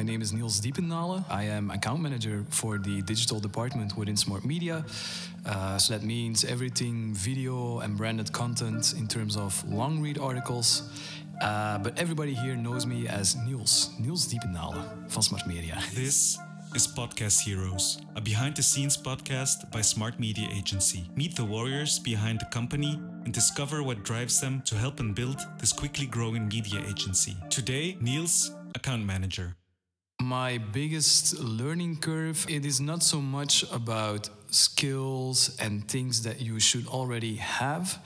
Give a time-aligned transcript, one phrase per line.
[0.00, 1.22] My name is Niels Diependaele.
[1.28, 4.82] I am account manager for the digital department within Smart Media.
[5.44, 10.88] Uh, so that means everything video and branded content in terms of long read articles.
[11.42, 15.76] Uh, but everybody here knows me as Niels, Niels Diependaele van Smart Media.
[15.94, 16.38] This
[16.74, 21.10] is Podcast Heroes, a behind the scenes podcast by Smart Media Agency.
[21.14, 25.40] Meet the warriors behind the company and discover what drives them to help and build
[25.58, 27.36] this quickly growing media agency.
[27.50, 29.56] Today, Niels, account manager.
[30.30, 36.60] My biggest learning curve, it is not so much about skills and things that you
[36.60, 37.98] should already have,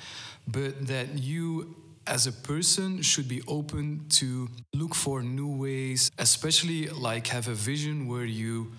[0.49, 6.89] but that you as a person should be open to look for new ways, especially
[6.89, 8.73] like have a vision where you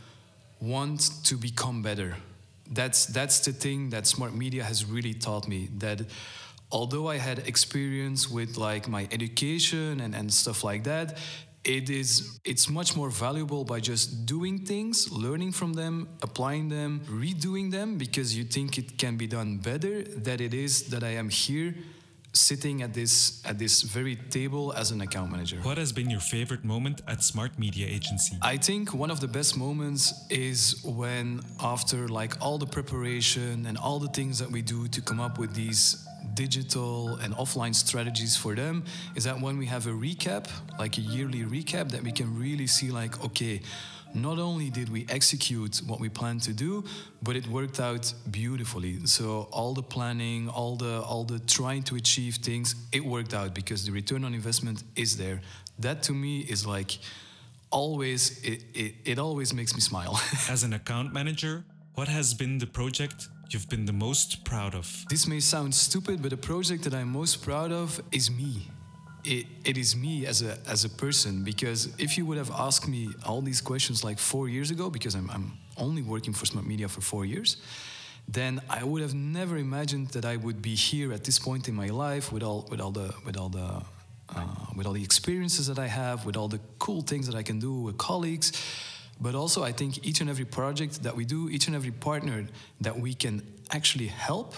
[0.59, 2.15] want to become better.
[2.71, 6.01] That's that's the thing that smart media has really taught me that
[6.71, 11.19] although I had experience with like my education and, and stuff like that,
[11.65, 17.01] it is it's much more valuable by just doing things learning from them applying them
[17.09, 21.09] redoing them because you think it can be done better that it is that i
[21.09, 21.73] am here
[22.35, 25.57] sitting at this at this very table as an account manager.
[25.63, 28.37] What has been your favorite moment at Smart Media Agency?
[28.41, 33.77] I think one of the best moments is when after like all the preparation and
[33.77, 36.04] all the things that we do to come up with these
[36.35, 38.83] digital and offline strategies for them
[39.15, 42.67] is that when we have a recap, like a yearly recap that we can really
[42.67, 43.61] see like okay,
[44.15, 46.83] not only did we execute what we planned to do,
[47.21, 49.05] but it worked out beautifully.
[49.05, 53.53] So all the planning, all the all the trying to achieve things, it worked out
[53.53, 55.41] because the return on investment is there.
[55.79, 56.97] That to me is like
[57.71, 60.19] always it, it, it always makes me smile.
[60.49, 65.05] As an account manager, what has been the project you've been the most proud of?
[65.09, 68.69] This may sound stupid, but the project that I'm most proud of is me
[69.25, 72.87] it, it is me as a as a person because if you would have asked
[72.87, 76.65] me all these questions like four years ago because I'm, I'm only working for smart
[76.65, 77.57] media for four years
[78.27, 81.75] then I would have never imagined that I would be here at this point in
[81.75, 83.81] my life with all with all the with all the
[84.35, 84.45] uh,
[84.75, 87.59] with all the experiences that I have with all the cool things that I can
[87.59, 88.51] do with colleagues
[89.19, 92.45] but also I think each and every project that we do each and every partner
[92.81, 94.53] that we can actually help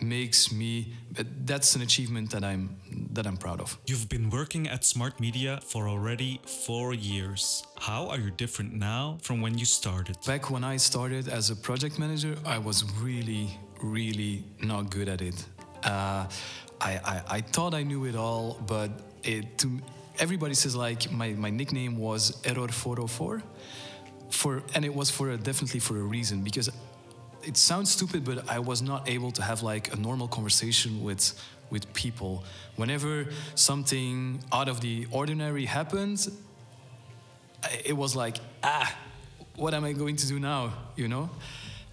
[0.00, 0.92] makes me
[1.44, 2.76] that's an achievement that I'm
[3.12, 3.78] that I'm proud of.
[3.86, 7.64] You've been working at Smart Media for already 4 years.
[7.78, 10.16] How are you different now from when you started?
[10.26, 15.20] Back when I started as a project manager, I was really really not good at
[15.20, 15.44] it.
[15.84, 16.26] Uh,
[16.80, 18.90] I, I, I thought I knew it all, but
[19.22, 19.80] it to
[20.18, 23.42] everybody says like my, my nickname was Error 404
[24.30, 26.70] for and it was for a, definitely for a reason because
[27.42, 31.32] it sounds stupid, but I was not able to have like a normal conversation with
[31.70, 32.44] with people.
[32.76, 36.28] Whenever something out of the ordinary happened,
[37.84, 38.96] it was like, ah,
[39.56, 40.72] what am I going to do now?
[40.96, 41.30] You know?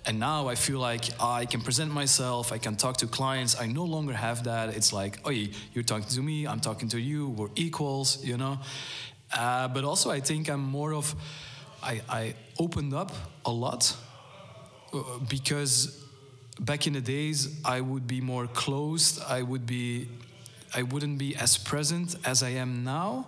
[0.07, 3.59] And now I feel like I can present myself, I can talk to clients.
[3.59, 4.75] I no longer have that.
[4.75, 8.59] It's like, oh, you're talking to me, I'm talking to you, we're equals, you know?
[9.33, 11.15] Uh, but also, I think I'm more of,
[11.81, 13.11] I, I opened up
[13.45, 13.95] a lot
[14.93, 16.03] uh, because
[16.59, 19.21] back in the days I would be more closed.
[19.27, 20.07] I would be,
[20.73, 23.27] I wouldn't be as present as I am now.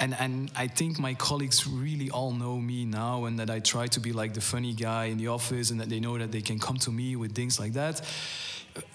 [0.00, 3.86] And, and I think my colleagues really all know me now, and that I try
[3.88, 6.40] to be like the funny guy in the office, and that they know that they
[6.40, 8.00] can come to me with things like that.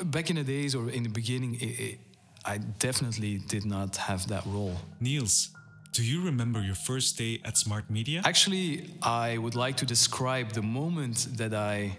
[0.03, 1.99] Back in the days or in the beginning, it, it,
[2.45, 4.77] I definitely did not have that role.
[4.99, 5.49] Niels,
[5.91, 8.21] do you remember your first day at Smart Media?
[8.23, 11.97] Actually, I would like to describe the moment that I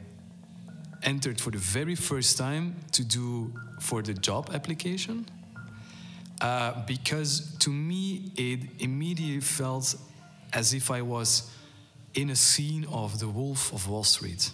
[1.03, 5.27] entered for the very first time to do for the job application.
[6.45, 9.95] Uh, because to me, it immediately felt
[10.53, 11.51] as if I was
[12.13, 14.51] in a scene of The Wolf of Wall Street.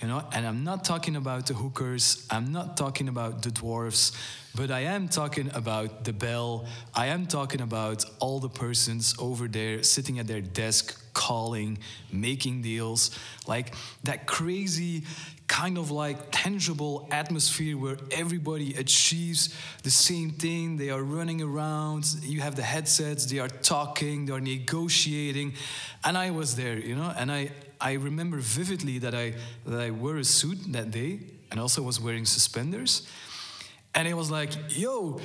[0.00, 4.12] You know, and I'm not talking about the hookers, I'm not talking about the dwarfs,
[4.54, 6.66] but I am talking about the bell.
[6.94, 11.78] I am talking about all the persons over there sitting at their desk, calling,
[12.12, 13.10] making deals.
[13.48, 13.74] Like
[14.04, 15.02] that crazy
[15.58, 19.52] kind of like tangible atmosphere where everybody achieves
[19.82, 20.76] the same thing.
[20.76, 25.54] They are running around, you have the headsets, they are talking, they are negotiating.
[26.04, 27.50] And I was there, you know, and I,
[27.80, 29.34] I remember vividly that I,
[29.66, 31.20] that I wore a suit that day
[31.50, 33.08] and also was wearing suspenders
[33.94, 35.20] and it was like, yo,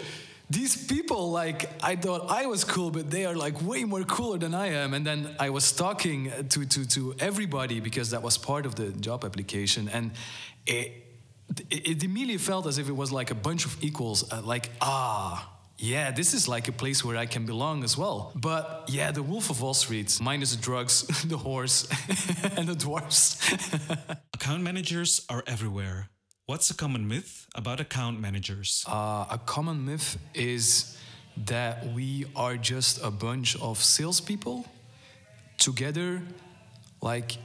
[0.49, 4.37] these people, like, I thought I was cool, but they are like way more cooler
[4.37, 4.93] than I am.
[4.93, 8.91] And then I was talking to, to, to everybody because that was part of the
[8.91, 9.89] job application.
[9.89, 10.11] And
[10.65, 10.91] it,
[11.69, 15.49] it immediately felt as if it was like a bunch of equals, uh, like, ah,
[15.77, 18.31] yeah, this is like a place where I can belong as well.
[18.35, 21.87] But yeah, the Wolf of Wall Street, minus the drugs, the horse,
[22.57, 23.37] and the dwarfs.
[24.33, 26.09] account managers are everywhere.
[26.45, 28.83] What's a common myth about account managers?
[28.85, 30.97] Uh, a common myth is
[31.45, 34.65] that we are just a bunch of salespeople
[35.57, 36.21] together,
[37.01, 37.37] like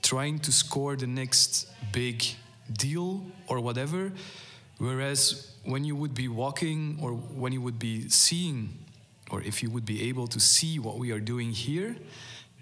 [0.00, 2.24] trying to score the next big
[2.72, 4.10] deal or whatever.
[4.78, 8.70] Whereas when you would be walking or when you would be seeing,
[9.30, 11.94] or if you would be able to see what we are doing here,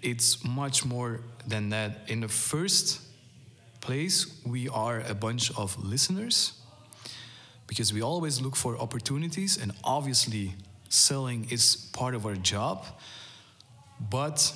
[0.01, 1.99] it's much more than that.
[2.09, 2.99] In the first
[3.85, 6.53] place, we are a bunch of listeners
[7.67, 10.55] because we always look for opportunities, and obviously,
[10.89, 12.85] selling is part of our job.
[13.99, 14.53] But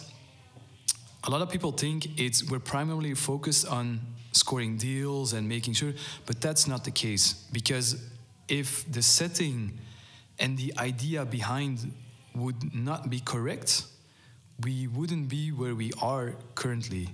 [1.23, 3.99] a lot of people think it's we're primarily focused on
[4.31, 5.93] scoring deals and making sure,
[6.25, 8.01] but that's not the case because
[8.47, 9.77] if the setting
[10.39, 11.93] and the idea behind
[12.33, 13.83] would not be correct,
[14.63, 17.09] we wouldn't be where we are currently.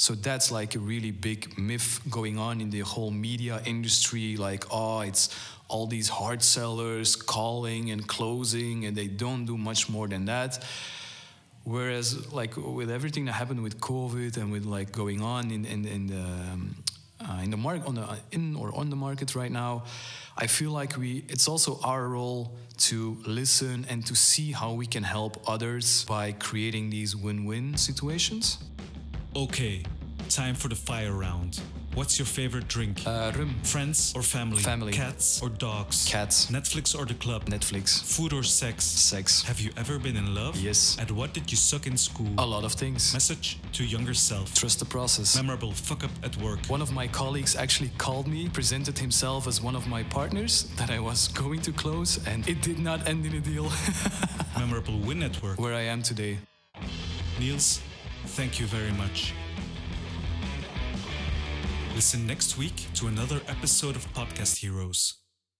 [0.00, 4.34] So that's like a really big myth going on in the whole media industry.
[4.38, 5.28] Like, oh, it's
[5.68, 10.64] all these hard sellers calling and closing, and they don't do much more than that.
[11.64, 15.84] Whereas, like with everything that happened with COVID and with like going on in in,
[15.84, 16.76] in the um,
[17.20, 19.84] uh, in the market on the in or on the market right now,
[20.34, 22.56] I feel like we it's also our role
[22.88, 28.56] to listen and to see how we can help others by creating these win-win situations.
[29.36, 29.82] Okay,
[30.28, 31.60] time for the fire round.
[31.94, 33.02] What's your favorite drink?
[33.04, 34.62] Uh, rum, Friends or family?
[34.62, 34.92] Family.
[34.92, 36.06] Cats or dogs?
[36.08, 36.46] Cats.
[36.46, 37.46] Netflix or the club?
[37.46, 38.84] Netflix, Food or sex?
[38.84, 40.56] sex, Have you ever been in love?
[40.56, 40.96] Yes.
[41.00, 42.28] At what did you suck in school?
[42.38, 43.12] a lot of things.
[43.12, 44.54] Message to younger self.
[44.54, 45.34] Trust the process.
[45.36, 46.64] Memorable fuck up at work.
[46.68, 50.90] One of my colleagues actually called me, presented himself as one of my partners that
[50.90, 53.70] I was going to close, and it did not end in a deal
[54.58, 55.58] Memorable win at work.
[55.58, 56.38] where I am today.
[57.40, 57.80] Niels,
[58.26, 59.34] thank you very much.
[61.94, 65.19] Listen next week to another episode of Podcast Heroes.